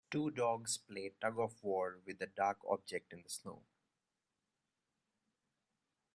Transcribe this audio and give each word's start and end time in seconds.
Two 0.09 0.31
dogs 0.31 0.79
play 0.79 1.11
tugofwar 1.21 2.03
with 2.07 2.19
a 2.23 2.25
dark 2.25 2.57
object 2.67 3.13
in 3.13 3.21
the 3.21 3.29
snow. 3.29 3.61